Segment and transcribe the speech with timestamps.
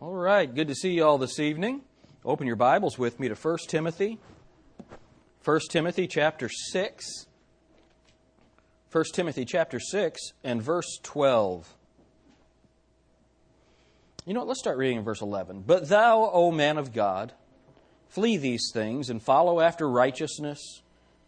[0.00, 1.80] All right, good to see you all this evening.
[2.24, 4.20] Open your Bibles with me to 1 Timothy.
[5.42, 7.26] 1 Timothy chapter 6.
[8.92, 11.74] 1 Timothy chapter 6 and verse 12.
[14.24, 14.46] You know what?
[14.46, 15.64] Let's start reading in verse 11.
[15.66, 17.32] But thou, O man of God,
[18.08, 20.80] flee these things and follow after righteousness,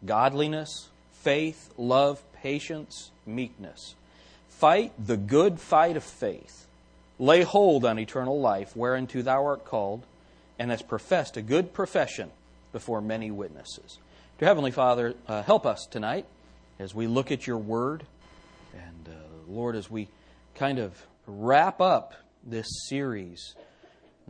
[0.05, 3.95] godliness, faith, love, patience, meekness.
[4.47, 6.67] Fight the good fight of faith
[7.21, 10.03] lay hold on eternal life, whereunto thou art called,
[10.57, 12.31] and hast professed a good profession
[12.73, 13.99] before many witnesses.
[14.39, 16.25] Dear Heavenly Father, uh, help us tonight
[16.79, 18.07] as we look at your word.
[18.73, 19.11] And uh,
[19.47, 20.07] Lord, as we
[20.55, 23.53] kind of wrap up this series,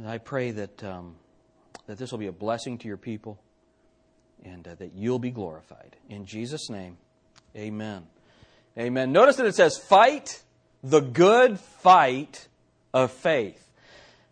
[0.06, 1.16] I pray that, um,
[1.88, 3.40] that this will be a blessing to your people
[4.44, 5.96] and uh, that you'll be glorified.
[6.10, 6.98] In Jesus' name,
[7.56, 8.04] amen.
[8.78, 9.14] Amen.
[9.14, 10.44] Notice that it says, fight
[10.84, 12.48] the good fight
[12.94, 13.72] of faith.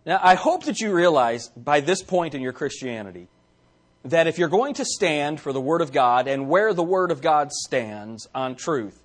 [0.05, 3.27] Now, I hope that you realize by this point in your Christianity
[4.05, 7.11] that if you're going to stand for the Word of God and where the Word
[7.11, 9.03] of God stands on truth,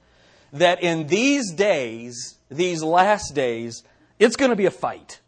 [0.52, 3.82] that in these days, these last days,
[4.18, 5.20] it's going to be a fight.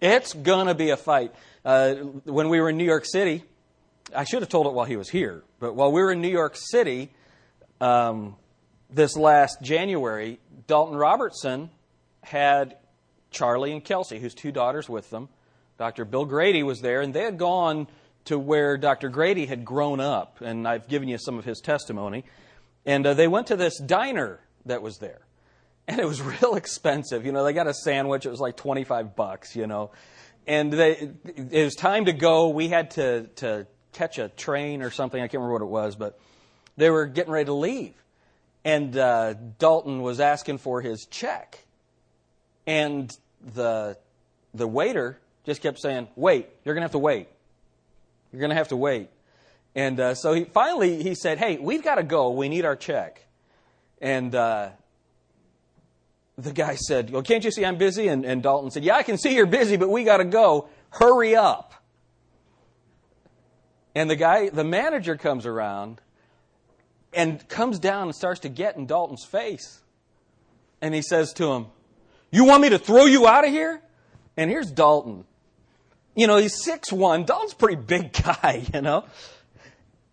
[0.00, 1.34] It's going to be a fight.
[1.64, 3.44] Uh, when we were in New York City,
[4.14, 6.28] I should have told it while he was here, but while we were in New
[6.28, 7.10] York City
[7.80, 8.36] um,
[8.90, 11.70] this last January, Dalton Robertson
[12.22, 12.76] had
[13.30, 15.28] Charlie and Kelsey, whose two daughters with them.
[15.78, 16.04] Dr.
[16.04, 17.86] Bill Grady was there, and they had gone
[18.26, 19.08] to where Dr.
[19.08, 22.24] Grady had grown up, and I've given you some of his testimony.
[22.84, 25.20] And uh, they went to this diner that was there,
[25.88, 27.24] and it was real expensive.
[27.24, 29.56] You know, they got a sandwich; it was like twenty-five bucks.
[29.56, 29.90] You know,
[30.46, 32.50] and they, it was time to go.
[32.50, 35.20] We had to to catch a train or something.
[35.20, 36.18] I can't remember what it was, but
[36.76, 37.94] they were getting ready to leave,
[38.64, 41.64] and uh, Dalton was asking for his check
[42.66, 43.10] and
[43.54, 43.96] the,
[44.54, 47.28] the waiter just kept saying, Wait, you're going to have to wait.
[48.32, 49.08] You're going to have to wait.
[49.74, 52.30] And uh, so he finally he said, Hey, we've got to go.
[52.30, 53.24] We need our check.
[54.00, 54.70] And uh,
[56.36, 58.08] the guy said, Well, can't you see I'm busy?
[58.08, 60.68] And, and Dalton said, Yeah, I can see you're busy, but we got to go.
[60.90, 61.74] Hurry up.
[63.94, 66.00] And the guy, the manager comes around
[67.12, 69.80] and comes down and starts to get in Dalton's face.
[70.80, 71.66] And he says to him,
[72.30, 73.80] you want me to throw you out of here?
[74.36, 75.24] And here's Dalton.
[76.14, 77.24] You know, he's six one.
[77.24, 79.04] Dalton's a pretty big guy, you know.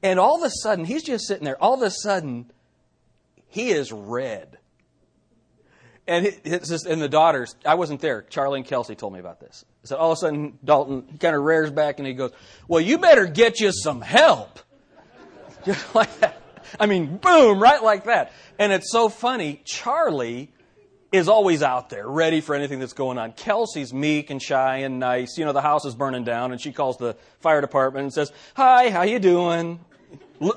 [0.04, 1.62] And all of a sudden, he's just sitting there.
[1.62, 2.52] All of a sudden,
[3.48, 4.58] he is red.
[6.08, 8.22] And it's just, and the daughters, I wasn't there.
[8.22, 9.66] Charlie and Kelsey told me about this.
[9.84, 12.32] So all of a sudden, Dalton kind of rears back and he goes,
[12.68, 14.60] "Well, you better get you some help."
[15.66, 16.42] Just like that.
[16.80, 18.32] I mean, boom, right like that.
[18.58, 19.62] And it's so funny.
[19.66, 20.54] Charlie
[21.12, 23.32] is always out there, ready for anything that's going on.
[23.32, 25.38] Kelsey's meek and shy and nice.
[25.38, 28.32] You know, the house is burning down, and she calls the fire department and says,
[28.56, 29.80] "Hi, how you doing?"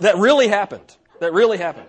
[0.00, 0.96] That really happened.
[1.20, 1.88] That really happened.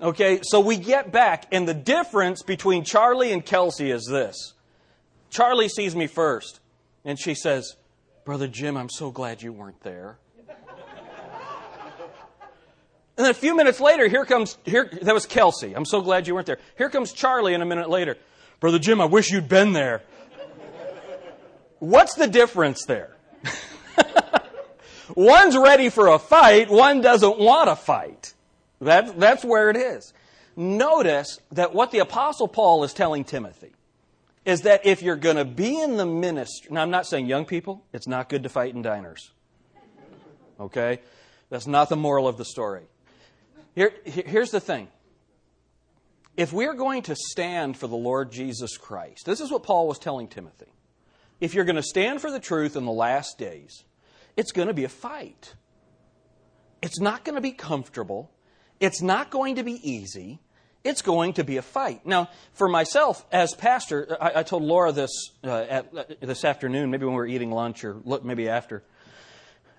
[0.00, 4.54] Okay, so we get back, and the difference between Charlie and Kelsey is this:
[5.28, 6.60] Charlie sees me first,
[7.04, 7.76] and she says,
[8.24, 10.18] "Brother Jim, I'm so glad you weren't there."
[13.20, 15.74] And then a few minutes later, here comes, here, that was Kelsey.
[15.74, 16.56] I'm so glad you weren't there.
[16.78, 18.16] Here comes Charlie in a minute later.
[18.60, 20.00] Brother Jim, I wish you'd been there.
[21.80, 23.14] What's the difference there?
[25.14, 28.32] One's ready for a fight, one doesn't want to fight.
[28.80, 30.14] That, that's where it is.
[30.56, 33.72] Notice that what the Apostle Paul is telling Timothy
[34.46, 37.44] is that if you're going to be in the ministry, now I'm not saying young
[37.44, 39.30] people, it's not good to fight in diners.
[40.58, 41.00] Okay?
[41.50, 42.84] That's not the moral of the story.
[43.74, 44.88] Here, here's the thing.
[46.36, 49.98] If we're going to stand for the Lord Jesus Christ, this is what Paul was
[49.98, 50.72] telling Timothy.
[51.40, 53.84] If you're going to stand for the truth in the last days,
[54.36, 55.54] it's going to be a fight.
[56.82, 58.30] It's not going to be comfortable.
[58.78, 60.40] It's not going to be easy.
[60.82, 62.06] It's going to be a fight.
[62.06, 65.10] Now, for myself as pastor, I, I told Laura this
[65.44, 68.82] uh, at, uh, this afternoon, maybe when we were eating lunch or look, maybe after.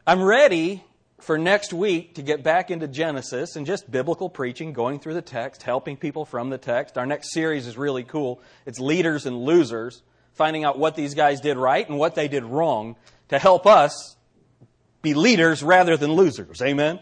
[0.06, 0.84] I'm ready
[1.24, 5.22] for next week to get back into Genesis and just biblical preaching, going through the
[5.22, 6.98] text, helping people from the text.
[6.98, 8.42] Our next series is really cool.
[8.66, 10.02] It's Leaders and Losers,
[10.34, 12.96] finding out what these guys did right and what they did wrong
[13.30, 14.16] to help us
[15.02, 16.62] be leaders rather than losers.
[16.62, 17.00] Amen?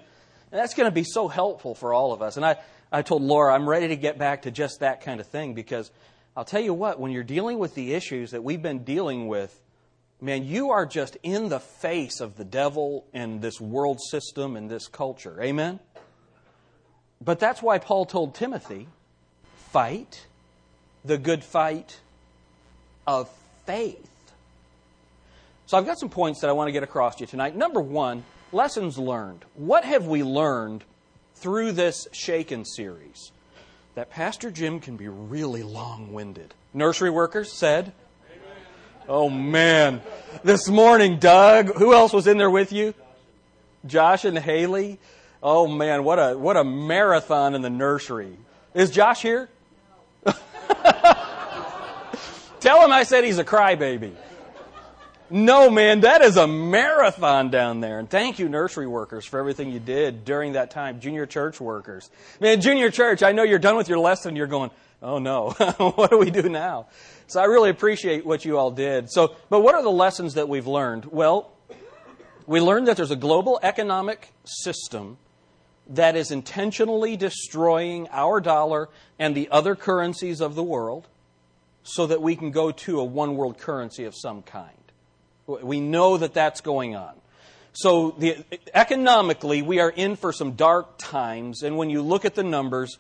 [0.52, 2.38] And that's going to be so helpful for all of us.
[2.38, 2.58] And I,
[2.92, 5.92] I told Laura, I'm ready to get back to just that kind of thing because
[6.36, 9.60] I'll tell you what, when you're dealing with the issues that we've been dealing with
[10.22, 14.70] man, you are just in the face of the devil and this world system and
[14.70, 15.42] this culture.
[15.42, 15.80] Amen?
[17.22, 18.88] But that's why Paul told Timothy
[19.72, 20.26] fight
[21.04, 22.00] the good fight
[23.06, 23.30] of
[23.66, 24.06] faith.
[25.66, 27.56] So I've got some points that I want to get across to you tonight.
[27.56, 29.46] Number one, lessons learned.
[29.56, 30.84] What have we learned
[31.36, 33.32] through this Shaken series?
[33.96, 36.54] That Pastor Jim can be really long winded.
[36.74, 37.92] Nursery workers said,
[39.08, 40.02] Oh man.
[40.44, 42.94] This morning, Doug, who else was in there with you?
[43.86, 45.00] Josh and Haley.
[45.42, 48.38] Oh man, what a what a marathon in the nursery.
[48.74, 49.50] Is Josh here?
[52.60, 54.14] Tell him I said he's a crybaby.
[55.32, 58.00] No, man, that is a marathon down there.
[58.00, 61.00] And thank you, nursery workers, for everything you did during that time.
[61.00, 62.10] Junior church workers.
[62.40, 64.36] Man, junior church, I know you're done with your lesson.
[64.36, 64.72] You're going,
[65.04, 66.88] oh no, what do we do now?
[67.28, 69.12] So I really appreciate what you all did.
[69.12, 71.06] So, but what are the lessons that we've learned?
[71.06, 71.52] Well,
[72.48, 75.20] we learned that there's a global economic system
[75.90, 78.90] that is intentionally destroying our dollar
[79.20, 81.08] and the other currencies of the world
[81.84, 84.89] so that we can go to a one world currency of some kind.
[85.50, 87.14] We know that that's going on.
[87.74, 88.44] So, the,
[88.74, 92.98] economically, we are in for some dark times, and when you look at the numbers,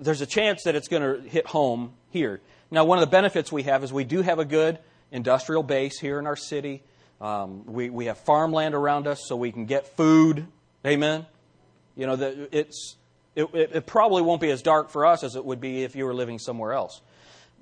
[0.00, 2.40] there's a chance that it's going to hit home here.
[2.70, 4.78] Now, one of the benefits we have is we do have a good
[5.10, 6.82] industrial base here in our city.
[7.20, 10.46] Um, we, we have farmland around us, so we can get food.
[10.86, 11.26] Amen.
[11.96, 12.96] You know, the, it's,
[13.36, 16.04] it, it probably won't be as dark for us as it would be if you
[16.04, 17.00] were living somewhere else.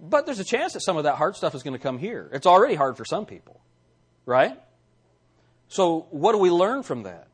[0.01, 2.29] But there's a chance that some of that hard stuff is going to come here.
[2.33, 3.61] It's already hard for some people,
[4.27, 4.59] right?
[5.69, 7.29] So, what do we learn from that?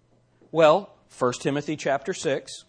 [0.53, 2.65] Well, 1 Timothy chapter 6,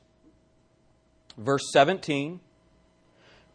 [1.37, 2.39] verse 17.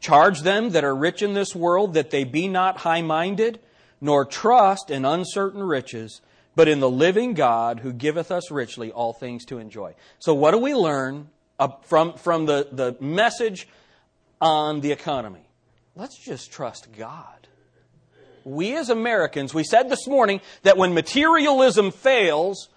[0.00, 3.58] Charge them that are rich in this world that they be not high minded,
[4.00, 6.20] nor trust in uncertain riches,
[6.55, 9.94] but in the living God who giveth us richly all things to enjoy.
[10.19, 11.31] So, what do we learn
[11.82, 13.67] from, from the, the message
[14.40, 15.49] on the economy?
[15.96, 17.49] Let's just trust God.
[18.44, 22.69] We as Americans, we said this morning that when materialism fails,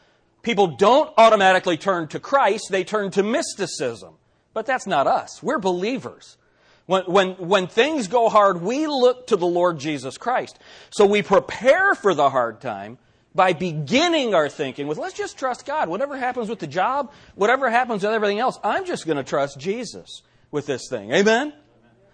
[0.41, 4.15] people don't automatically turn to Christ, they turn to mysticism.
[4.53, 5.43] But that's not us.
[5.43, 6.37] We're believers.
[6.87, 10.57] When, when, when things go hard, we look to the Lord Jesus Christ.
[10.89, 12.97] So we prepare for the hard time
[13.35, 15.89] by beginning our thinking with, let's just trust God.
[15.89, 19.59] Whatever happens with the job, whatever happens with everything else, I'm just going to trust
[19.59, 21.11] Jesus with this thing.
[21.11, 21.53] Amen?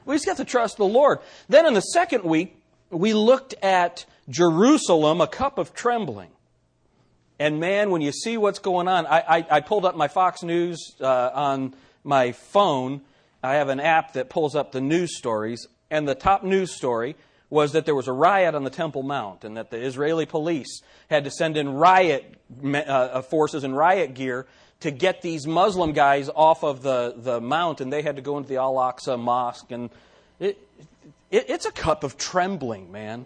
[0.06, 1.20] We just have to trust the Lord.
[1.48, 2.58] Then in the second week,
[2.94, 6.30] we looked at Jerusalem, a cup of trembling.
[7.40, 10.44] And man, when you see what's going on, I, I, I pulled up my Fox
[10.44, 13.02] News uh, on my phone.
[13.42, 17.16] I have an app that pulls up the news stories, and the top news story
[17.50, 20.82] was that there was a riot on the Temple Mount, and that the Israeli police
[21.10, 24.48] had to send in riot uh, forces and riot gear
[24.80, 28.38] to get these Muslim guys off of the, the mount, and they had to go
[28.38, 29.72] into the Al Aqsa Mosque.
[29.72, 29.90] And
[30.44, 30.68] it,
[31.32, 33.26] it, it's a cup of trembling, man.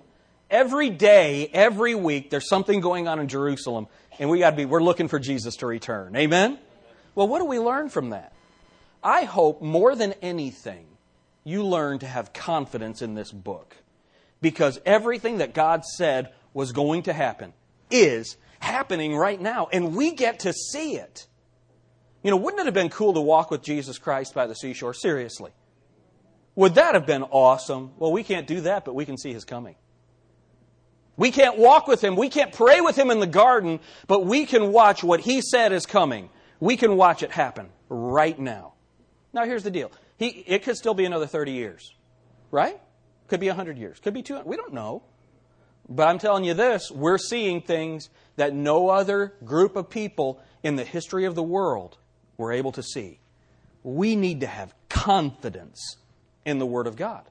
[0.49, 3.87] Every day, every week, there's something going on in Jerusalem,
[4.19, 6.15] and we got to be, we're looking for Jesus to return.
[6.15, 6.57] Amen?
[7.15, 8.33] Well, what do we learn from that?
[9.03, 10.85] I hope more than anything,
[11.43, 13.75] you learn to have confidence in this book.
[14.41, 17.53] Because everything that God said was going to happen
[17.89, 21.27] is happening right now, and we get to see it.
[22.23, 24.93] You know, wouldn't it have been cool to walk with Jesus Christ by the seashore?
[24.93, 25.51] Seriously.
[26.57, 27.91] Would that have been awesome?
[27.99, 29.75] Well, we can't do that, but we can see his coming.
[31.15, 32.15] We can't walk with him.
[32.15, 35.71] We can't pray with him in the garden, but we can watch what he said
[35.71, 36.31] is coming.
[36.59, 38.73] We can watch it happen right now.
[39.33, 39.91] Now, here's the deal.
[40.17, 41.93] He, it could still be another 30 years,
[42.49, 42.81] right?
[43.27, 43.99] Could be 100 years.
[43.99, 44.47] Could be 200.
[44.47, 45.03] We don't know.
[45.87, 50.75] But I'm telling you this we're seeing things that no other group of people in
[50.75, 51.99] the history of the world
[52.35, 53.19] were able to see.
[53.83, 55.97] We need to have confidence
[56.47, 57.23] in the Word of God.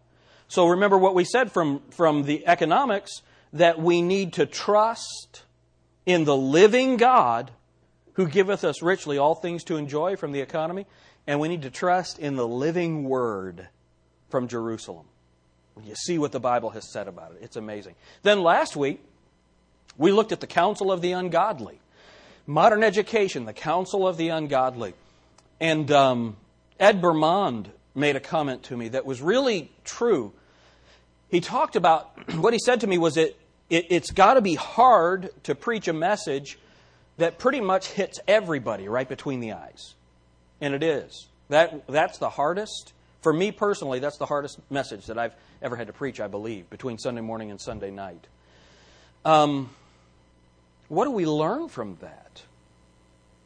[0.46, 5.42] So remember what we said from, from the economics that we need to trust
[6.04, 7.50] in the living God
[8.12, 10.86] who giveth us richly all things to enjoy from the economy,
[11.26, 13.68] and we need to trust in the living Word
[14.28, 15.06] from Jerusalem.
[15.84, 17.38] You see what the Bible has said about it.
[17.42, 17.94] It's amazing.
[18.22, 19.00] Then last week,
[19.98, 21.80] we looked at the counsel of the ungodly.
[22.46, 24.94] Modern education, the counsel of the ungodly.
[25.60, 26.36] And um,
[26.78, 30.32] Ed Bermond made a comment to me that was really true.
[31.28, 33.38] He talked about what he said to me was it,
[33.70, 36.58] it it's got to be hard to preach a message
[37.18, 39.94] that pretty much hits everybody right between the eyes.
[40.60, 41.26] And it is.
[41.48, 42.92] That, that's the hardest.
[43.22, 46.68] For me personally, that's the hardest message that I've ever had to preach, I believe,
[46.70, 48.26] between Sunday morning and Sunday night.
[49.24, 49.70] Um,
[50.88, 52.42] what do we learn from that?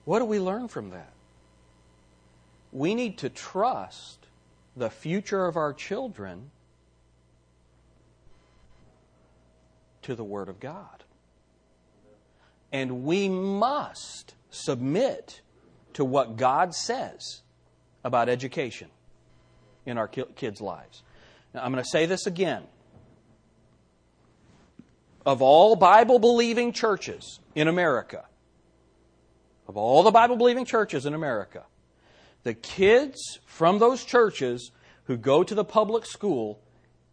[0.04, 1.12] What do we learn from that?
[2.72, 4.19] We need to trust
[4.76, 6.50] the future of our children
[10.02, 11.04] to the Word of God.
[12.72, 15.40] And we must submit
[15.94, 17.42] to what God says
[18.04, 18.88] about education
[19.86, 21.02] in our kids' lives.
[21.52, 22.62] Now, I'm going to say this again.
[25.26, 28.24] Of all Bible believing churches in America,
[29.68, 31.64] of all the Bible believing churches in America,
[32.42, 34.70] the kids from those churches
[35.04, 36.60] who go to the public school,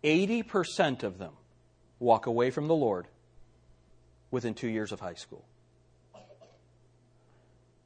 [0.03, 1.34] 80% of them
[2.00, 3.07] walk away from the Lord
[4.31, 5.46] within two years of high school.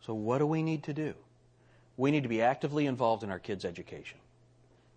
[0.05, 1.13] So, what do we need to do?
[1.95, 4.17] We need to be actively involved in our kids' education.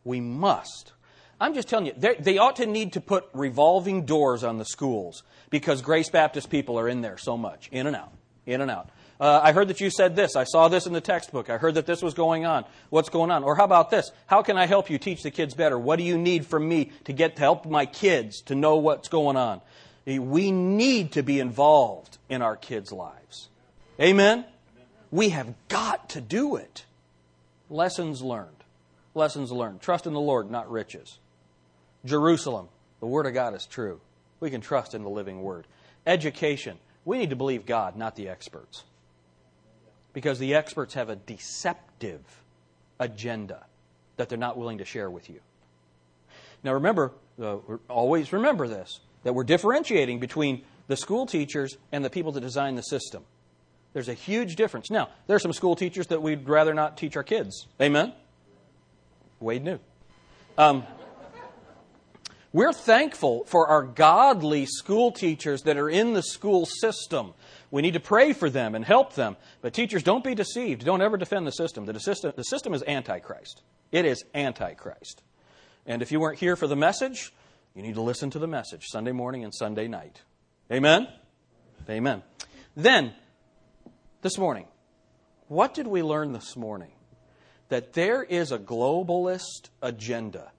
[0.02, 0.92] We must.
[1.40, 5.22] I'm just telling you, they ought to need to put revolving doors on the schools
[5.50, 8.12] because Grace Baptist people are in there so much, in and out,
[8.46, 8.88] in and out.
[9.20, 10.34] Uh, I heard that you said this.
[10.34, 11.48] I saw this in the textbook.
[11.48, 12.64] I heard that this was going on.
[12.90, 13.44] What's going on?
[13.44, 14.10] Or how about this?
[14.26, 15.78] How can I help you teach the kids better?
[15.78, 19.08] What do you need from me to get to help my kids to know what's
[19.08, 19.60] going on?
[20.06, 23.48] We need to be involved in our kids' lives.
[24.00, 24.44] Amen?
[25.10, 26.84] We have got to do it.
[27.70, 28.64] Lessons learned.
[29.14, 29.80] Lessons learned.
[29.80, 31.18] Trust in the Lord, not riches.
[32.04, 32.68] Jerusalem.
[33.00, 34.00] The Word of God is true.
[34.40, 35.66] We can trust in the living Word.
[36.06, 36.78] Education.
[37.04, 38.82] We need to believe God, not the experts.
[40.14, 42.22] Because the experts have a deceptive
[42.98, 43.66] agenda
[44.16, 45.40] that they're not willing to share with you.
[46.62, 47.56] Now remember, uh,
[47.90, 52.74] always remember this, that we're differentiating between the school teachers and the people that design
[52.74, 53.24] the system.
[53.92, 54.90] There's a huge difference.
[54.90, 57.66] Now, there are some school teachers that we'd rather not teach our kids.
[57.80, 58.12] Amen?
[59.40, 59.78] Wade knew.
[60.58, 60.84] Um,
[62.54, 67.34] we're thankful for our godly school teachers that are in the school system.
[67.72, 69.36] We need to pray for them and help them.
[69.60, 70.84] But teachers, don't be deceived.
[70.84, 71.84] Don't ever defend the system.
[71.84, 73.62] The system, the system is antichrist.
[73.90, 75.24] It is antichrist.
[75.84, 77.32] And if you weren't here for the message,
[77.74, 80.22] you need to listen to the message Sunday morning and Sunday night.
[80.70, 81.08] Amen?
[81.90, 82.22] Amen.
[82.76, 83.14] Then,
[84.22, 84.68] this morning,
[85.48, 86.92] what did we learn this morning?
[87.68, 90.52] That there is a globalist agenda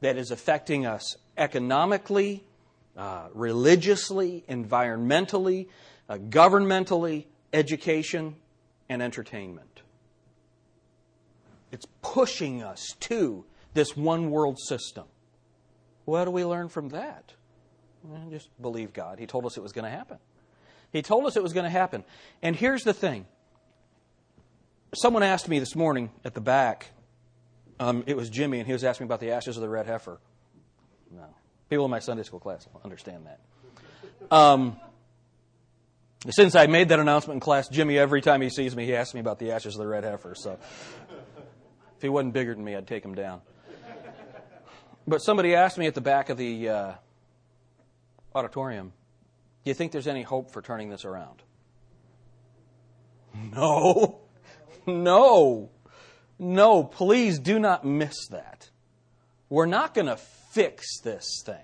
[0.00, 2.44] that is affecting us economically,
[2.96, 5.68] uh, religiously, environmentally,
[6.08, 8.36] uh, governmentally, education,
[8.88, 9.82] and entertainment.
[11.70, 15.04] It's pushing us to this one world system.
[16.04, 17.34] What do we learn from that?
[18.02, 19.18] Well, just believe God.
[19.18, 20.18] He told us it was going to happen.
[20.92, 22.04] He told us it was going to happen.
[22.42, 23.26] And here's the thing.
[24.94, 26.90] Someone asked me this morning at the back,
[27.80, 29.86] um, it was Jimmy, and he was asking me about the ashes of the red
[29.86, 30.18] heifer.
[31.10, 31.24] No.
[31.70, 33.40] People in my Sunday school class understand that.
[34.30, 34.78] Um,
[36.30, 39.14] since I made that announcement in class, Jimmy, every time he sees me, he asks
[39.14, 40.34] me about the ashes of the red heifer.
[40.34, 40.58] So
[41.96, 43.40] if he wasn't bigger than me, I'd take him down.
[45.06, 46.92] But somebody asked me at the back of the uh,
[48.34, 48.92] auditorium,
[49.64, 51.42] Do you think there's any hope for turning this around?
[53.52, 54.20] No.
[54.86, 55.68] No.
[56.38, 56.84] No.
[56.84, 58.70] Please do not miss that.
[59.48, 61.56] We're not going to fix this thing.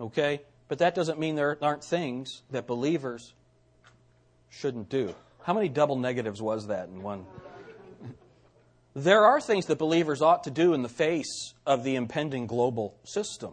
[0.00, 0.40] Okay?
[0.68, 3.34] But that doesn't mean there aren't things that believers
[4.50, 5.14] shouldn't do.
[5.42, 7.26] How many double negatives was that in one?
[8.94, 12.94] There are things that believers ought to do in the face of the impending global
[13.04, 13.52] system.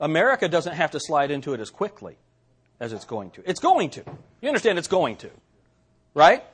[0.00, 2.18] America doesn't have to slide into it as quickly
[2.80, 3.48] as it's going to.
[3.48, 4.04] It's going to.
[4.40, 5.30] You understand it's going to.
[6.12, 6.44] Right?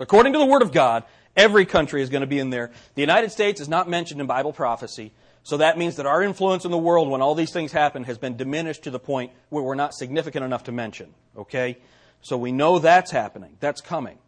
[0.00, 1.04] According to the Word of God,
[1.38, 2.70] every country is going to be in there.
[2.94, 5.12] The United States is not mentioned in Bible prophecy.
[5.44, 8.18] So that means that our influence in the world when all these things happen has
[8.18, 11.14] been diminished to the point where we're not significant enough to mention.
[11.38, 11.78] Okay?
[12.20, 13.56] So we know that's happening.
[13.60, 14.18] That's coming.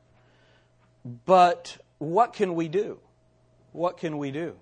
[1.26, 3.00] But what can we do?
[3.72, 4.54] What can we do?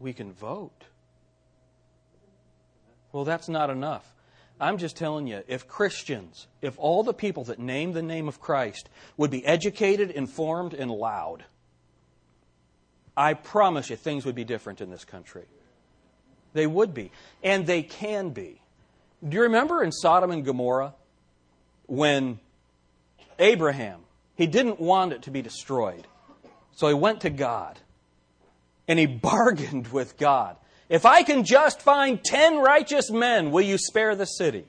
[0.00, 0.84] We can vote.
[3.12, 4.12] Well, that's not enough.
[4.60, 8.40] I'm just telling you, if Christians, if all the people that name the name of
[8.40, 11.44] Christ would be educated, informed, and loud,
[13.16, 15.44] I promise you things would be different in this country.
[16.54, 17.12] They would be.
[17.42, 18.60] And they can be.
[19.26, 20.94] Do you remember in Sodom and Gomorrah
[21.86, 22.38] when
[23.38, 24.00] Abraham,
[24.34, 26.06] he didn't want it to be destroyed.
[26.72, 27.78] So he went to God
[28.86, 30.56] and he bargained with God.
[30.88, 34.64] If I can just find 10 righteous men, will you spare the city?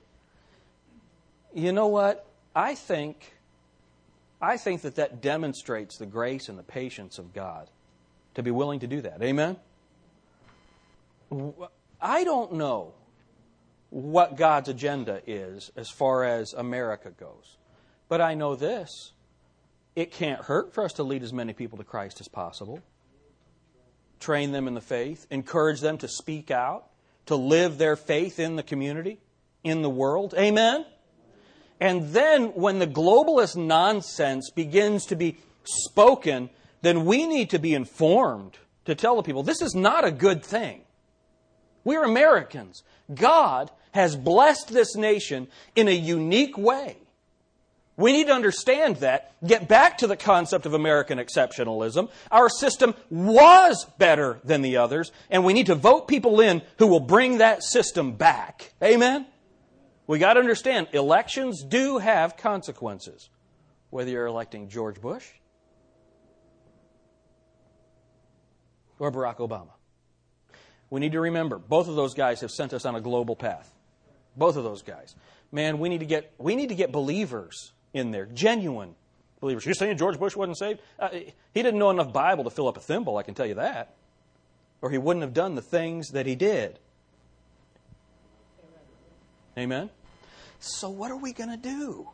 [1.53, 2.25] You know what?
[2.55, 3.33] I think
[4.41, 7.69] I think that that demonstrates the grace and the patience of God
[8.35, 9.21] to be willing to do that.
[9.21, 9.57] Amen?
[12.01, 12.93] I don't know
[13.89, 17.57] what God's agenda is as far as America goes,
[18.07, 19.11] but I know this.
[19.95, 22.81] It can't hurt for us to lead as many people to Christ as possible,
[24.19, 26.87] train them in the faith, encourage them to speak out,
[27.25, 29.19] to live their faith in the community,
[29.63, 30.33] in the world.
[30.37, 30.85] Amen?
[31.79, 36.49] And then when the globalist nonsense begins to be spoken,
[36.81, 40.43] then we need to be informed to tell the people this is not a good
[40.43, 40.81] thing.
[41.83, 42.83] We're Americans.
[43.13, 46.97] God has blessed this nation in a unique way.
[47.99, 52.09] We need to understand that, get back to the concept of American exceptionalism.
[52.31, 56.87] Our system was better than the others, and we need to vote people in who
[56.87, 58.71] will bring that system back.
[58.81, 59.25] Amen?
[60.07, 63.29] We got to understand elections do have consequences.
[63.89, 65.27] Whether you're electing George Bush
[68.97, 69.73] or Barack Obama.
[70.89, 73.73] We need to remember both of those guys have sent us on a global path.
[74.37, 75.15] Both of those guys.
[75.51, 78.95] Man, we need to get we need to get believers in there, genuine
[79.39, 79.65] believers.
[79.65, 80.79] You're saying George Bush wasn't saved?
[80.97, 83.55] Uh, he didn't know enough Bible to fill up a thimble, I can tell you
[83.55, 83.95] that.
[84.81, 86.79] Or he wouldn't have done the things that he did.
[89.57, 89.89] Amen.
[90.59, 92.09] So what are we going to do?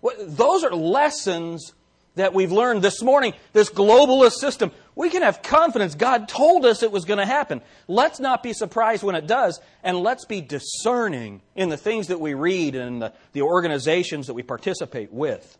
[0.00, 1.72] What, those are lessons
[2.14, 5.94] that we've learned this morning, this globalist system, we can have confidence.
[5.94, 7.60] God told us it was going to happen.
[7.86, 12.18] Let's not be surprised when it does, and let's be discerning in the things that
[12.18, 15.58] we read and the, the organizations that we participate with.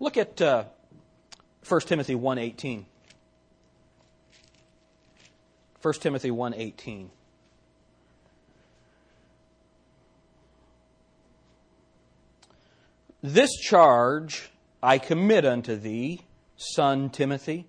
[0.00, 0.64] Look at uh,
[1.66, 2.84] 1 Timothy 1.18.
[5.80, 7.08] 1 Timothy 1.18.
[13.22, 14.50] This charge
[14.82, 16.22] I commit unto thee,
[16.56, 17.68] son Timothy,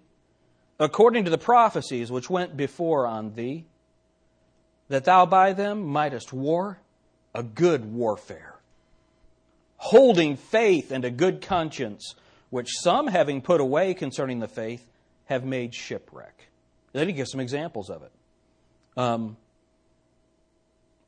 [0.83, 3.65] according to the prophecies which went before on thee,
[4.89, 6.79] that thou by them mightest war
[7.33, 8.55] a good warfare,
[9.77, 12.15] holding faith and a good conscience,
[12.49, 14.87] which some, having put away concerning the faith,
[15.25, 16.49] have made shipwreck.
[16.91, 18.11] Then he gives some examples of it.
[18.95, 19.37] Um,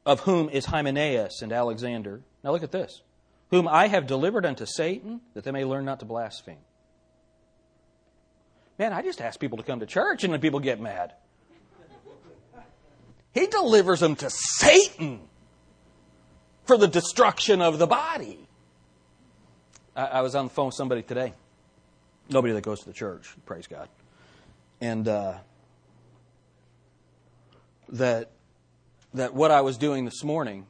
[0.06, 2.22] of whom is Hymenaeus and Alexander.
[2.44, 3.02] Now look at this
[3.52, 6.58] whom I have delivered unto Satan, that they may learn not to blaspheme.
[8.78, 11.14] Man, I just ask people to come to church and then people get mad.
[13.34, 15.22] He delivers them to Satan
[16.66, 18.40] for the destruction of the body.
[19.96, 21.34] I, I was on the phone with somebody today.
[22.30, 23.88] Nobody that goes to the church, praise God.
[24.82, 25.36] And uh,
[27.90, 28.32] that
[29.14, 30.66] that what I was doing this morning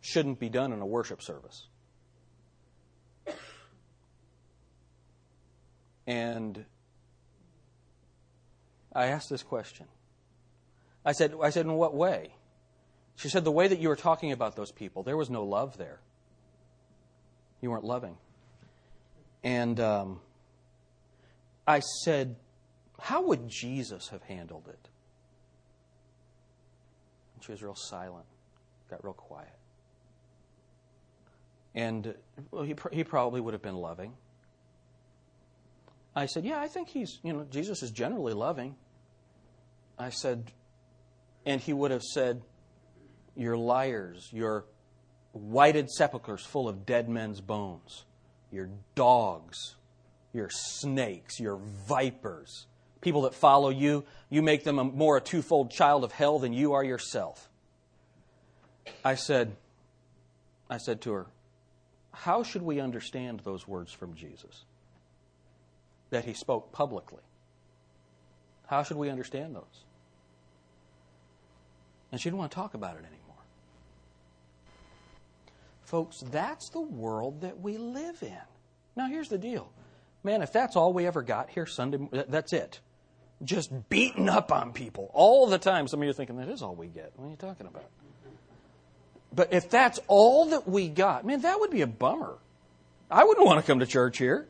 [0.00, 1.66] shouldn't be done in a worship service.
[6.06, 6.66] And
[8.94, 9.86] I asked this question.
[11.04, 12.34] I said, I said, in what way?
[13.16, 15.76] She said, the way that you were talking about those people, there was no love
[15.76, 16.00] there.
[17.60, 18.16] You weren't loving.
[19.42, 20.20] And um,
[21.66, 22.36] I said,
[23.00, 24.88] how would Jesus have handled it?
[27.34, 28.26] And she was real silent,
[28.90, 29.48] got real quiet.
[31.74, 32.14] And
[32.50, 34.14] well, he, he probably would have been loving.
[36.16, 38.76] I said, Yeah, I think he's, you know, Jesus is generally loving.
[39.98, 40.50] I said,
[41.46, 42.42] and he would have said,
[43.36, 44.28] You're liars.
[44.32, 44.64] You're
[45.32, 48.04] whited sepulchres full of dead men's bones.
[48.50, 49.76] You're dogs.
[50.32, 51.38] You're snakes.
[51.38, 52.66] You're vipers.
[53.00, 56.52] People that follow you, you make them a more a twofold child of hell than
[56.52, 57.50] you are yourself.
[59.04, 59.56] I said,
[60.70, 61.26] I said to her,
[62.12, 64.64] how should we understand those words from Jesus
[66.10, 67.22] that he spoke publicly?
[68.66, 69.84] How should we understand those?
[72.12, 73.20] And she didn't want to talk about it anymore.
[75.82, 78.38] Folks, that's the world that we live in.
[78.96, 79.70] Now, here's the deal.
[80.22, 82.80] Man, if that's all we ever got here Sunday, that's it.
[83.42, 85.86] Just beating up on people all the time.
[85.88, 87.12] Some of you are thinking, that is all we get.
[87.16, 87.84] What are you talking about?
[89.34, 92.38] But if that's all that we got, man, that would be a bummer.
[93.10, 94.46] I wouldn't want to come to church here.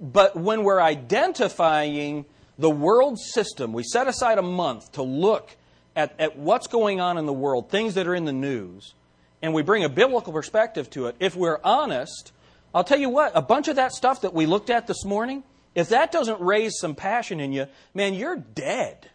[0.00, 2.26] But when we're identifying
[2.62, 5.56] the world system, we set aside a month to look
[5.96, 8.94] at, at what's going on in the world, things that are in the news,
[9.42, 11.16] and we bring a biblical perspective to it.
[11.18, 12.30] If we're honest,
[12.72, 15.42] I'll tell you what, a bunch of that stuff that we looked at this morning,
[15.74, 19.10] if that doesn't raise some passion in you, man, you're dead.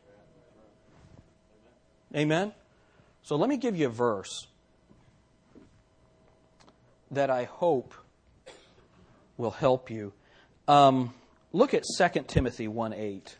[2.13, 2.51] Amen?
[3.23, 4.47] So let me give you a verse
[7.11, 7.93] that I hope
[9.37, 10.11] will help you.
[10.67, 11.13] Um,
[11.57, 13.37] look at 2 Timothy 1 8.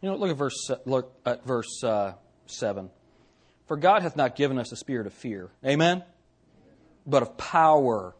[0.00, 2.12] You know, look at verse look at verse uh,
[2.44, 2.90] seven.
[3.66, 6.04] For God hath not given us a spirit of fear, Amen,
[7.06, 8.14] but of power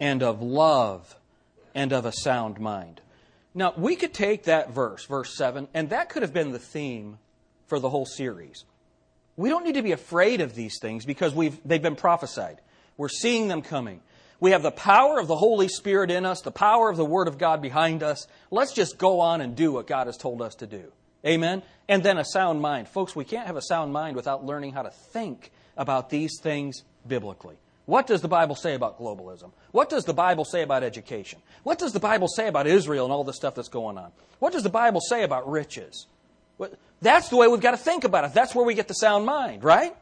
[0.00, 1.14] and of love
[1.76, 3.00] and of a sound mind.
[3.54, 7.18] Now, we could take that verse, verse 7, and that could have been the theme
[7.66, 8.64] for the whole series.
[9.38, 12.60] We don't need to be afraid of these things because we've, they've been prophesied.
[12.96, 14.00] We're seeing them coming.
[14.40, 17.28] We have the power of the Holy Spirit in us, the power of the Word
[17.28, 18.26] of God behind us.
[18.50, 20.92] Let's just go on and do what God has told us to do.
[21.24, 21.62] Amen?
[21.88, 22.88] And then a sound mind.
[22.88, 26.82] Folks, we can't have a sound mind without learning how to think about these things
[27.06, 27.58] biblically.
[27.86, 29.52] What does the Bible say about globalism?
[29.70, 31.40] What does the Bible say about education?
[31.62, 34.10] What does the Bible say about Israel and all the stuff that's going on?
[34.40, 36.06] What does the Bible say about riches?
[37.00, 38.34] That's the way we've got to think about it.
[38.34, 39.96] That's where we get the sound mind, right?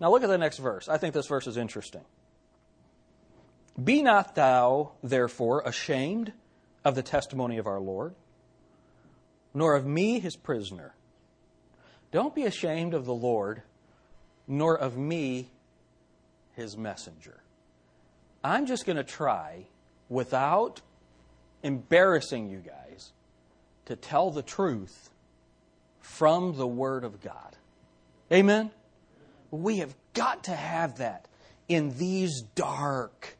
[0.00, 0.88] Now look at the next verse.
[0.88, 2.04] I think this verse is interesting.
[3.82, 6.32] Be not thou, therefore, ashamed
[6.84, 8.14] of the testimony of our Lord,
[9.52, 10.94] nor of me, his prisoner.
[12.10, 13.62] Don't be ashamed of the Lord,
[14.46, 15.50] nor of me,
[16.54, 17.40] his messenger.
[18.44, 19.66] I'm just going to try,
[20.08, 20.80] without
[21.62, 23.12] embarrassing you guys,
[23.86, 25.10] to tell the truth
[26.06, 27.56] from the Word of God.
[28.32, 28.70] Amen?
[29.50, 31.26] We have got to have that
[31.68, 33.36] in these dark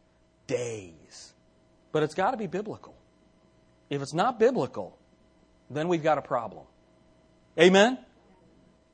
[0.47, 1.33] days.
[1.93, 2.95] But it's got to be biblical.
[3.89, 4.99] If it's not biblical,
[5.71, 6.67] then we've got a problem.
[7.59, 7.99] Amen?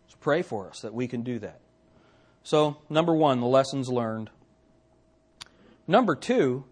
[0.09, 1.61] So pray for us that we can do that.
[2.45, 4.31] So, number one, the lessons learned.
[5.89, 6.65] Number two,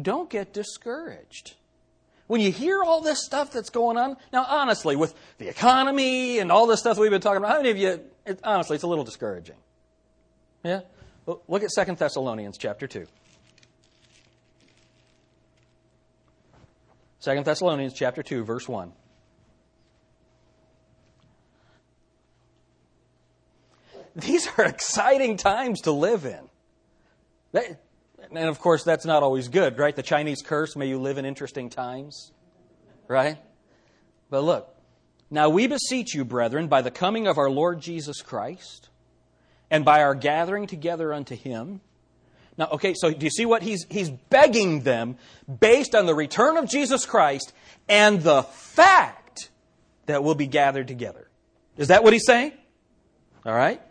[0.00, 1.54] don't get discouraged.
[2.26, 6.50] When you hear all this stuff that's going on, now honestly, with the economy and
[6.50, 8.88] all this stuff we've been talking about, how many of you, it, honestly, it's a
[8.88, 9.56] little discouraging?
[10.64, 10.80] Yeah?
[11.24, 13.06] Well, look at 2 Thessalonians chapter 2.
[17.20, 18.92] 2 Thessalonians chapter 2, verse 1.
[24.16, 26.48] These are exciting times to live in.
[28.30, 29.94] And of course, that's not always good, right?
[29.94, 32.32] The Chinese curse, may you live in interesting times,
[33.08, 33.38] right?
[34.30, 34.74] But look,
[35.30, 38.88] now we beseech you, brethren, by the coming of our Lord Jesus Christ,
[39.70, 41.80] and by our gathering together unto him.
[42.56, 45.16] Now, okay, so do you see what he's, he's begging them
[45.60, 47.52] based on the return of Jesus Christ
[47.88, 49.50] and the fact
[50.06, 51.28] that we'll be gathered together?
[51.76, 52.52] Is that what he's saying?
[53.44, 53.82] All right?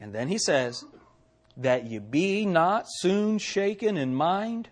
[0.00, 0.84] And then he says,
[1.56, 4.68] that you be not soon shaken in mind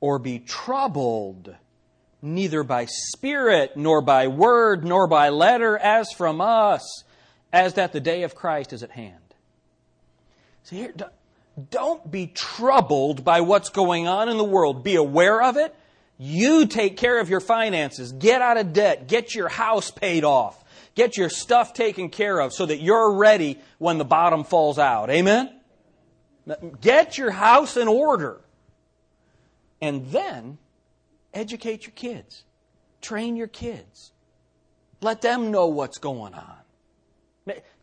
[0.00, 1.54] or be troubled,
[2.22, 7.04] neither by spirit, nor by word, nor by letter, as from us,
[7.52, 9.14] as that the day of Christ is at hand.
[10.64, 10.94] See here,
[11.70, 14.84] don't be troubled by what's going on in the world.
[14.84, 15.74] Be aware of it.
[16.18, 18.12] You take care of your finances.
[18.12, 19.06] Get out of debt.
[19.06, 20.62] Get your house paid off.
[20.94, 25.10] Get your stuff taken care of so that you're ready when the bottom falls out.
[25.10, 25.55] Amen?
[26.80, 28.40] Get your house in order.
[29.80, 30.58] And then
[31.34, 32.44] educate your kids.
[33.00, 34.12] Train your kids.
[35.00, 36.56] Let them know what's going on.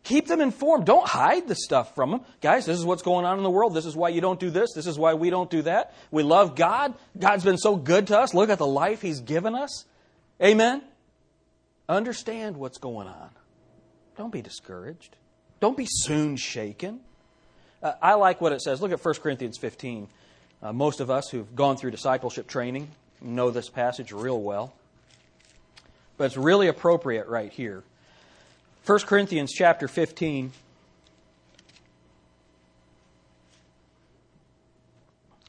[0.02, 0.84] Keep them informed.
[0.84, 2.20] Don't hide the stuff from them.
[2.42, 3.72] Guys, this is what's going on in the world.
[3.72, 4.74] This is why you don't do this.
[4.74, 5.94] This is why we don't do that.
[6.10, 6.92] We love God.
[7.18, 8.34] God's been so good to us.
[8.34, 9.86] Look at the life He's given us.
[10.42, 10.82] Amen?
[11.88, 13.30] Understand what's going on.
[14.18, 15.16] Don't be discouraged.
[15.60, 17.00] Don't be soon shaken.
[17.84, 18.80] Uh, I like what it says.
[18.80, 20.08] Look at 1 Corinthians 15.
[20.62, 22.88] Uh, most of us who've gone through discipleship training
[23.20, 24.72] know this passage real well.
[26.16, 27.82] But it's really appropriate right here.
[28.86, 30.52] 1 Corinthians chapter 15.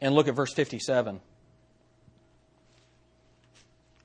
[0.01, 1.21] And look at verse 57.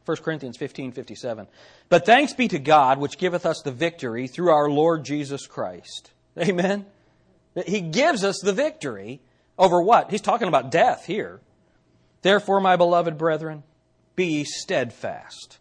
[0.05, 1.49] 1 Corinthians 15, 57.
[1.88, 6.12] But thanks be to God, which giveth us the victory through our Lord Jesus Christ.
[6.38, 6.87] Amen?
[7.67, 9.21] He gives us the victory
[9.59, 10.11] over what?
[10.11, 11.41] He's talking about death here.
[12.23, 13.63] Therefore, my beloved brethren,
[14.15, 15.59] be steadfast,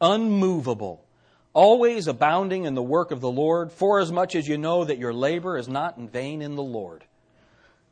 [0.00, 1.04] unmovable,
[1.52, 5.56] always abounding in the work of the Lord, forasmuch as you know that your labor
[5.56, 7.04] is not in vain in the Lord.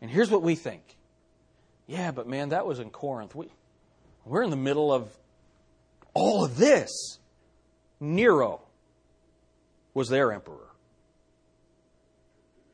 [0.01, 0.83] And here's what we think.
[1.87, 3.35] Yeah, but man, that was in Corinth.
[3.35, 3.49] We,
[4.25, 5.16] we're in the middle of
[6.14, 7.18] all of this.
[8.01, 8.62] Nero
[9.95, 10.71] was their emperor.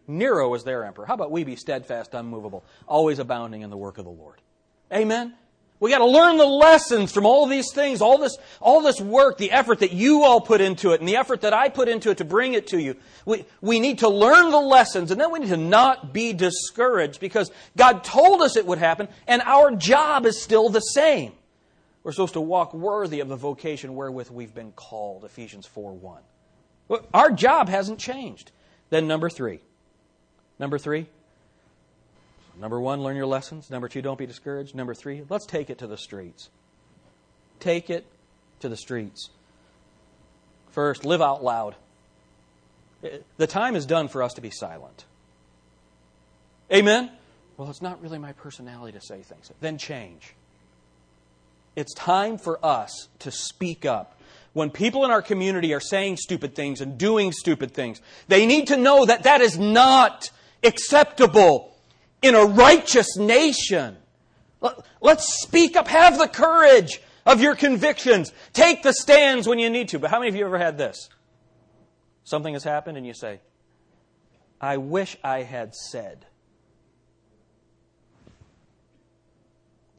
[0.09, 1.07] Nero was their emperor.
[1.07, 4.41] How about we be steadfast, unmovable, always abounding in the work of the Lord?
[4.93, 5.35] Amen.
[5.81, 9.39] We got to learn the lessons from all these things, all this, all this work,
[9.39, 12.11] the effort that you all put into it, and the effort that I put into
[12.11, 12.97] it to bring it to you.
[13.25, 17.21] We, we need to learn the lessons, and then we need to not be discouraged
[17.21, 21.33] because God told us it would happen, and our job is still the same.
[22.03, 26.23] We're supposed to walk worthy of the vocation wherewith we've been called, Ephesians 4 1.
[27.15, 28.51] Our job hasn't changed.
[28.91, 29.61] Then, number three.
[30.59, 31.07] Number three,
[32.61, 33.71] Number one, learn your lessons.
[33.71, 34.75] Number two, don't be discouraged.
[34.75, 36.51] Number three, let's take it to the streets.
[37.61, 38.05] Take it
[38.61, 39.31] to the streets.
[40.71, 41.77] First, live out loud.
[43.05, 45.05] Eh, the time is done for us to be silent.
[46.73, 47.11] Amen?
[47.57, 49.51] Well, it's not really my personality to say things.
[49.61, 50.35] Then change.
[51.77, 54.21] It's time for us to speak up.
[54.53, 58.67] When people in our community are saying stupid things and doing stupid things, they need
[58.69, 60.31] to know that that is not
[60.63, 61.77] acceptable
[62.23, 63.97] in a righteous nation.
[65.01, 65.89] Let's speak up.
[65.89, 68.33] Have the courage of your convictions.
[68.53, 69.99] Take the stands when you need to.
[69.99, 71.09] But how many of you ever had this?
[72.25, 73.41] Something has happened and you say,
[74.61, 76.27] I wish I had said.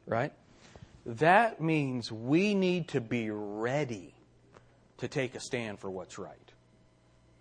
[0.06, 0.32] Right?
[1.06, 4.14] That means we need to be ready
[4.98, 6.36] to take a stand for what's right.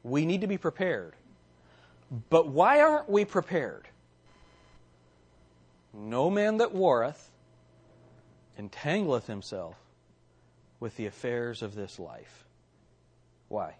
[0.03, 1.15] We need to be prepared.
[2.29, 3.87] But why aren't we prepared?
[5.93, 7.29] No man that warreth
[8.57, 9.75] entangleth himself
[10.79, 12.45] with the affairs of this life.
[13.47, 13.75] Why?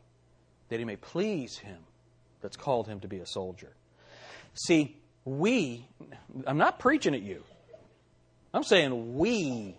[0.70, 1.78] That he may please him
[2.42, 3.74] that's called him to be a soldier.
[4.54, 5.86] See, we,
[6.46, 7.44] I'm not preaching at you.
[8.54, 9.76] I'm saying we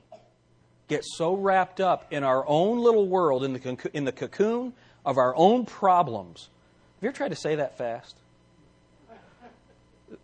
[0.88, 4.72] get so wrapped up in our own little world, in the, in the cocoon
[5.04, 6.48] of our own problems.
[6.96, 8.19] Have you ever tried to say that fast?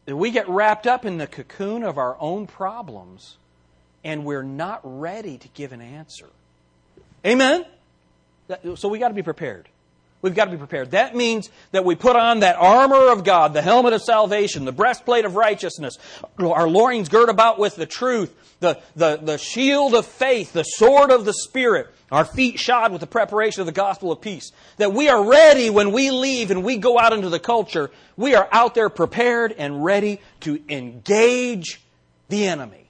[0.06, 3.36] We get wrapped up in the cocoon of our own problems
[4.04, 6.28] and we're not ready to give an answer.
[7.24, 7.66] Amen?
[8.76, 9.68] So we got to be prepared.
[10.26, 10.90] We've got to be prepared.
[10.90, 14.72] That means that we put on that armor of God, the helmet of salvation, the
[14.72, 15.98] breastplate of righteousness,
[16.40, 21.12] our loins girt about with the truth, the, the, the shield of faith, the sword
[21.12, 24.50] of the Spirit, our feet shod with the preparation of the gospel of peace.
[24.78, 27.92] That we are ready when we leave and we go out into the culture.
[28.16, 31.80] We are out there prepared and ready to engage
[32.30, 32.88] the enemy.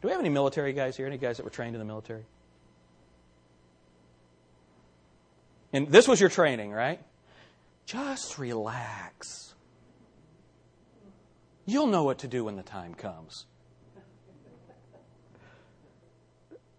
[0.00, 1.08] Do we have any military guys here?
[1.08, 2.22] Any guys that were trained in the military?
[5.72, 7.00] And this was your training, right?
[7.86, 9.54] Just relax.
[11.66, 13.46] You'll know what to do when the time comes.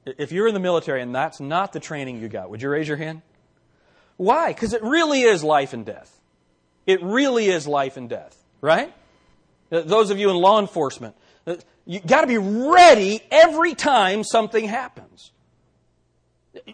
[0.05, 2.87] If you're in the military and that's not the training you got, would you raise
[2.87, 3.21] your hand?
[4.17, 4.51] Why?
[4.51, 6.19] Because it really is life and death.
[6.85, 8.93] It really is life and death, right?
[9.71, 11.15] Uh, those of you in law enforcement,
[11.47, 15.31] uh, you got to be ready every time something happens.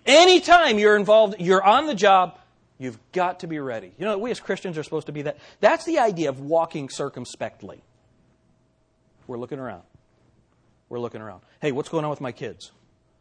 [0.05, 2.39] Anytime you're involved, you're on the job,
[2.77, 3.91] you've got to be ready.
[3.97, 5.37] You know, we as Christians are supposed to be that.
[5.59, 7.83] That's the idea of walking circumspectly.
[9.27, 9.83] We're looking around.
[10.89, 11.41] We're looking around.
[11.61, 12.71] Hey, what's going on with my kids?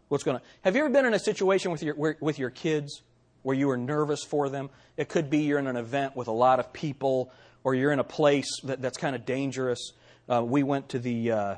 [0.09, 0.43] What's going on?
[0.63, 3.03] Have you ever been in a situation with your, where, with your kids
[3.43, 4.71] where you were nervous for them?
[4.97, 7.33] It could be you're in an event with a lot of people,
[7.65, 9.93] or you're in a place that, that's kind of dangerous.
[10.29, 11.55] Uh, we went to the uh,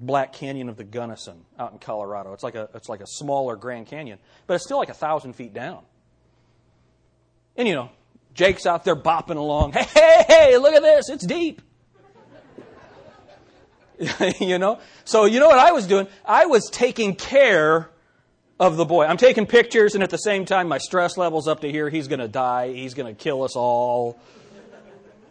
[0.00, 2.32] Black Canyon of the Gunnison out in Colorado.
[2.32, 5.34] It's like a it's like a smaller Grand Canyon, but it's still like a thousand
[5.34, 5.82] feet down.
[7.56, 7.90] And you know,
[8.34, 9.72] Jake's out there bopping along.
[9.72, 10.56] Hey, hey, hey!
[10.58, 11.10] Look at this!
[11.10, 11.60] It's deep.
[14.40, 16.08] you know, so you know what I was doing?
[16.24, 17.90] I was taking care
[18.58, 19.04] of the boy.
[19.04, 21.90] I'm taking pictures, and at the same time, my stress level's up to here.
[21.90, 22.72] He's going to die.
[22.72, 24.18] He's going to kill us all.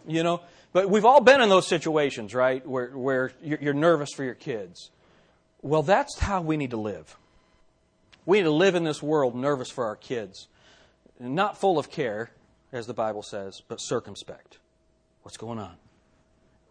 [0.06, 0.40] You know,
[0.72, 4.90] but we've all been in those situations, right, where, where you're nervous for your kids.
[5.62, 7.16] Well, that's how we need to live.
[8.24, 10.46] We need to live in this world nervous for our kids.
[11.18, 12.30] Not full of care,
[12.72, 14.58] as the Bible says, but circumspect.
[15.22, 15.74] What's going on?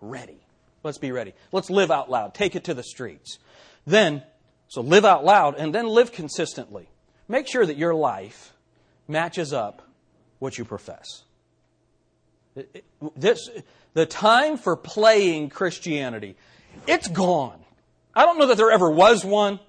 [0.02, 0.40] Ready.
[0.84, 1.34] Let's be ready.
[1.52, 2.34] Let's live out loud.
[2.34, 3.38] Take it to the streets.
[3.86, 4.24] Then,
[4.70, 6.90] so live out loud and then live consistently.
[7.28, 8.54] Make sure that your life
[9.08, 9.82] matches up
[10.40, 11.24] what you profess.
[13.16, 13.50] This,
[13.94, 16.36] the time for playing Christianity,
[16.88, 17.60] it's gone.
[18.16, 19.60] I don't know that there ever was one,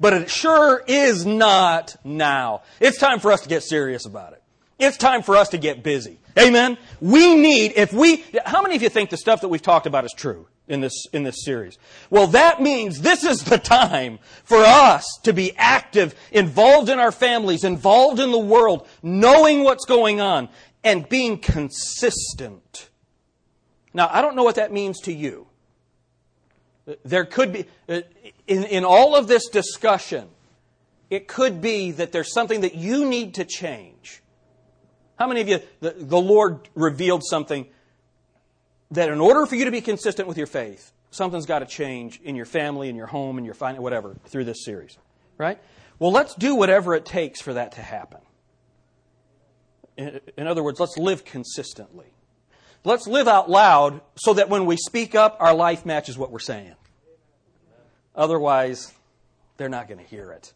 [0.00, 2.62] but it sure is not now.
[2.80, 4.42] It's time for us to get serious about it.
[4.78, 6.18] It's time for us to get busy.
[6.38, 6.78] Amen?
[7.00, 10.04] We need, if we, how many of you think the stuff that we've talked about
[10.04, 11.78] is true in this, in this series?
[12.10, 17.10] Well, that means this is the time for us to be active, involved in our
[17.10, 20.48] families, involved in the world, knowing what's going on,
[20.84, 22.90] and being consistent.
[23.92, 25.46] Now, I don't know what that means to you.
[27.04, 28.00] There could be, uh,
[28.46, 30.28] in, in all of this discussion,
[31.10, 34.22] it could be that there's something that you need to change.
[35.18, 37.66] How many of you, the, the Lord revealed something
[38.90, 42.20] that in order for you to be consistent with your faith, something's got to change
[42.22, 44.96] in your family, in your home, in your finance, whatever, through this series,
[45.36, 45.58] right?
[45.98, 48.20] Well, let's do whatever it takes for that to happen.
[49.98, 52.06] In, other words, let's live consistently.
[52.84, 56.38] let's live out loud so that when we speak up, our life matches what we're
[56.38, 56.76] saying.
[58.14, 58.92] Otherwise,
[59.56, 60.52] they're not going to hear it.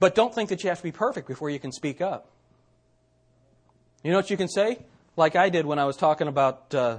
[0.00, 2.28] But don't think that you have to be perfect before you can speak up.
[4.02, 4.80] You know what you can say?
[5.16, 6.98] Like I did when I was talking about uh,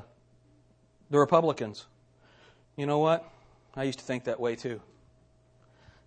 [1.09, 1.85] the Republicans.
[2.77, 3.29] You know what?
[3.75, 4.81] I used to think that way too.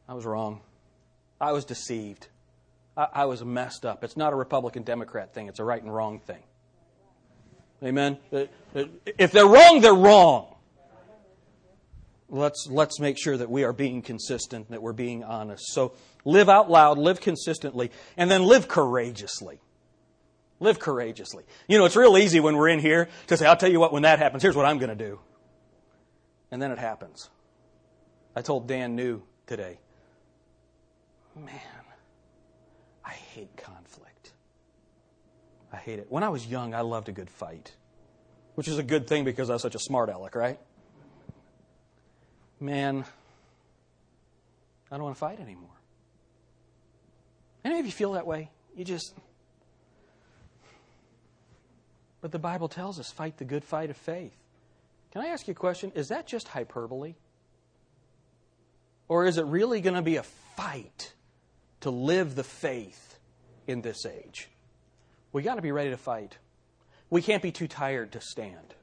[0.08, 0.60] I was wrong.
[1.40, 2.28] I was deceived.
[2.98, 4.04] I, I was messed up.
[4.04, 6.42] It's not a Republican Democrat thing, it's a right and wrong thing.
[7.82, 8.18] Amen?
[8.32, 8.84] Uh, uh,
[9.16, 10.56] if they're wrong, they're wrong.
[12.28, 15.72] Let's, let's make sure that we are being consistent, that we're being honest.
[15.72, 19.60] So live out loud, live consistently, and then live courageously.
[20.60, 21.44] Live courageously.
[21.68, 23.92] You know, it's real easy when we're in here to say, I'll tell you what,
[23.92, 25.20] when that happens, here's what I'm going to do.
[26.50, 27.30] And then it happens.
[28.34, 29.78] I told Dan New today,
[31.36, 31.77] man,
[33.08, 34.32] I hate conflict.
[35.72, 36.06] I hate it.
[36.10, 37.72] When I was young, I loved a good fight,
[38.54, 40.58] which is a good thing because I was such a smart aleck, right?
[42.60, 43.04] Man,
[44.90, 45.70] I don't want to fight anymore.
[47.64, 48.50] Any of you feel that way?
[48.76, 49.14] You just.
[52.20, 54.36] But the Bible tells us fight the good fight of faith.
[55.12, 55.92] Can I ask you a question?
[55.94, 57.14] Is that just hyperbole?
[59.08, 61.14] Or is it really going to be a fight
[61.80, 63.18] to live the faith
[63.66, 64.48] in this age?
[65.32, 66.38] We got to be ready to fight.
[67.10, 68.74] We can't be too tired to stand.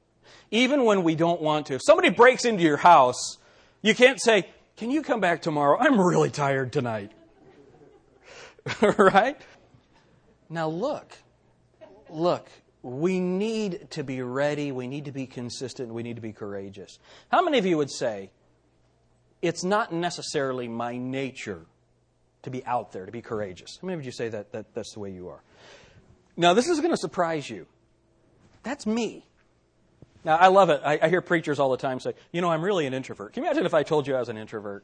[0.52, 1.76] Even when we don't want to.
[1.76, 3.38] If somebody breaks into your house,
[3.82, 5.78] you can't say, Can you come back tomorrow?
[5.80, 7.12] I'm really tired tonight.
[8.98, 9.40] right?
[10.50, 11.12] Now look,
[12.10, 12.50] look,
[12.82, 17.00] we need to be ready, we need to be consistent, we need to be courageous.
[17.32, 18.30] How many of you would say,
[19.42, 21.66] it's not necessarily my nature
[22.46, 23.78] to be out there, to be courageous?
[23.82, 25.42] How many of you say that, that that's the way you are?
[26.38, 27.68] Now, this is going to surprise you.
[28.64, 29.26] That's me.
[30.24, 30.82] Now, I love it.
[30.84, 33.34] I, I hear preachers all the time say, you know, I'm really an introvert.
[33.34, 34.84] Can you imagine if I told you I was an introvert?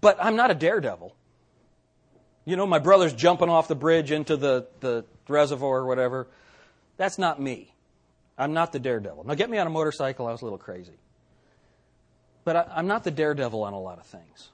[0.00, 1.14] But I'm not a daredevil.
[2.44, 6.28] You know, my brother's jumping off the bridge into the, the reservoir or whatever.
[6.96, 7.74] That's not me.
[8.38, 9.24] I'm not the daredevil.
[9.24, 10.98] Now, get me on a motorcycle, I was a little crazy.
[12.44, 14.50] But I, I'm not the daredevil on a lot of things.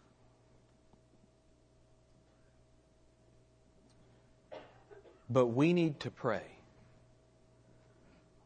[5.32, 6.42] But we need to pray.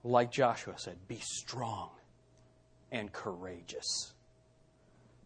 [0.05, 1.91] Like Joshua said, be strong
[2.93, 4.13] and courageous.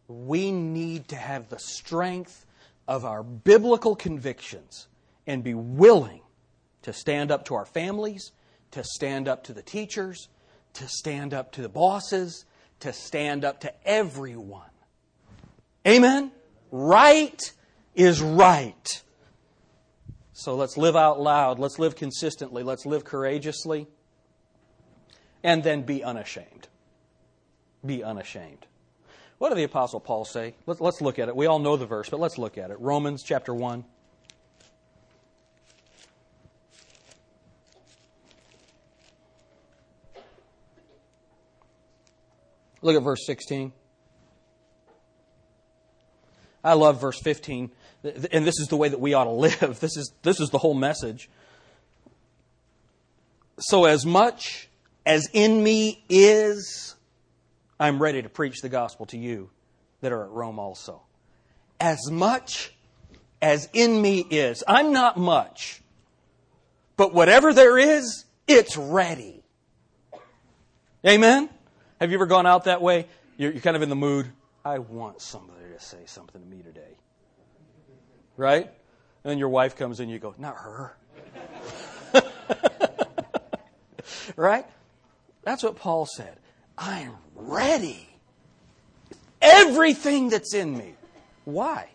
[0.09, 2.46] We need to have the strength
[2.88, 4.88] of our biblical convictions
[5.27, 6.23] and be willing
[6.83, 8.33] to stand up to our families,
[8.70, 10.29] to stand up to the teachers,
[10.73, 12.46] to stand up to the bosses,
[12.81, 14.70] to stand up to everyone.
[15.87, 16.33] Amen?
[16.70, 17.53] Right
[17.94, 19.03] is right.
[20.40, 21.59] So let's live out loud.
[21.59, 22.62] Let's live consistently.
[22.62, 23.87] Let's live courageously.
[25.42, 26.66] And then be unashamed.
[27.85, 28.66] Be unashamed.
[29.37, 30.55] What did the Apostle Paul say?
[30.64, 31.37] Let's, let's look at it.
[31.37, 32.81] We all know the verse, but let's look at it.
[32.81, 33.85] Romans chapter 1.
[42.81, 43.74] Look at verse 16.
[46.64, 47.70] I love verse 15,
[48.03, 49.81] and this is the way that we ought to live.
[49.81, 51.29] This is, this is the whole message.
[53.59, 54.69] So, as much
[55.05, 56.95] as in me is
[57.79, 59.51] I'm ready to preach the gospel to you
[60.01, 61.03] that are at Rome also.
[61.79, 62.73] As much
[63.43, 64.63] as in me is.
[64.67, 65.81] I'm not much,
[66.97, 69.43] but whatever there is, it's ready.
[71.07, 71.49] Amen?
[72.01, 73.07] Have you ever gone out that way?
[73.37, 74.31] You're, you're kind of in the mood.
[74.65, 76.99] I want somebody to say something to me today.
[78.37, 78.71] Right?
[79.25, 80.97] And your wife comes in, you go, not her.
[84.37, 84.66] right?
[85.43, 86.37] That's what Paul said.
[86.77, 88.09] I am ready.
[89.43, 90.95] Everything that's in me.
[91.45, 91.88] Why?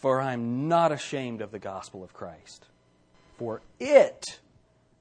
[0.00, 2.66] For I'm not ashamed of the gospel of Christ.
[3.38, 4.38] For it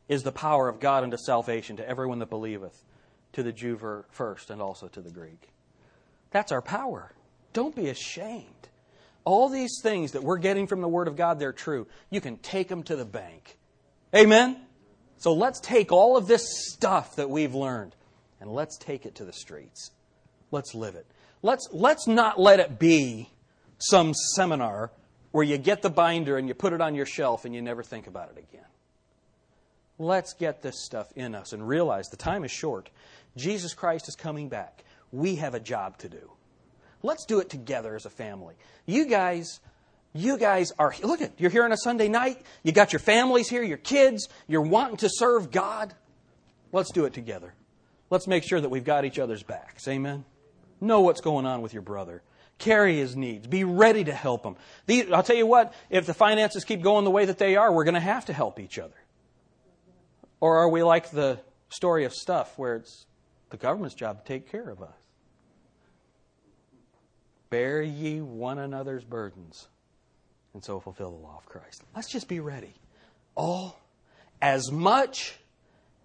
[0.07, 2.83] is the power of God unto salvation to everyone that believeth,
[3.33, 5.49] to the Jew first and also to the Greek.
[6.31, 7.11] That's our power.
[7.53, 8.69] Don't be ashamed.
[9.27, 11.85] All these things that we're getting from the Word of God, they're true.
[12.09, 13.57] You can take them to the bank.
[14.15, 14.55] Amen?
[15.17, 17.93] So let's take all of this stuff that we've learned
[18.39, 19.91] and let's take it to the streets.
[20.49, 21.05] Let's live it.
[21.41, 23.29] Let's, let's not let it be
[23.79, 24.91] some seminar
[25.31, 27.83] where you get the binder and you put it on your shelf and you never
[27.83, 28.63] think about it again.
[29.99, 32.89] Let's get this stuff in us and realize the time is short.
[33.35, 34.85] Jesus Christ is coming back.
[35.11, 36.31] We have a job to do.
[37.03, 38.55] Let's do it together as a family.
[38.85, 39.59] You guys,
[40.13, 42.41] You guys are, look at, you're here on a Sunday night.
[42.63, 44.27] You got your families here, your kids.
[44.47, 45.93] You're wanting to serve God.
[46.71, 47.53] Let's do it together.
[48.09, 49.87] Let's make sure that we've got each other's backs.
[49.87, 50.25] Amen?
[50.81, 52.23] Know what's going on with your brother.
[52.57, 53.45] Carry his needs.
[53.45, 54.55] Be ready to help him.
[55.13, 57.83] I'll tell you what, if the finances keep going the way that they are, we're
[57.83, 58.95] going to have to help each other.
[60.39, 61.39] Or are we like the
[61.69, 63.05] story of stuff where it's
[63.51, 65.06] the government's job to take care of us?
[67.49, 69.67] Bear ye one another's burdens,
[70.53, 71.83] and so fulfill the law of Christ.
[71.95, 72.73] Let's just be ready.
[73.35, 73.79] All,
[74.41, 75.35] as much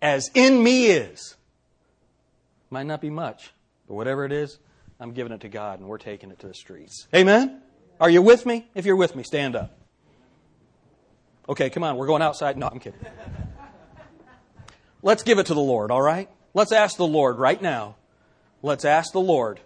[0.03, 1.37] as in me is.
[2.71, 3.53] Might not be much,
[3.87, 4.59] but whatever it is,
[4.99, 7.07] I'm giving it to God and we're taking it to the streets.
[7.15, 7.61] Amen?
[8.01, 8.67] Are you with me?
[8.75, 9.79] If you're with me, stand up.
[11.49, 12.57] Okay, come on, we're going outside.
[12.57, 13.01] No, I'm kidding.
[15.03, 16.31] Let's give it to the Lord, all right?
[16.55, 17.97] Let's ask the Lord right now.
[18.63, 19.61] Let's ask the Lord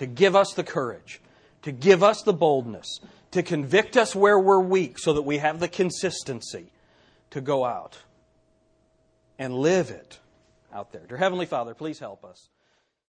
[0.00, 1.20] to give us the courage,
[1.60, 3.00] to give us the boldness,
[3.32, 6.72] to convict us where we're weak so that we have the consistency
[7.28, 7.98] to go out
[9.38, 10.18] and live it
[10.72, 11.02] out there.
[11.06, 12.48] Dear Heavenly Father, please help us.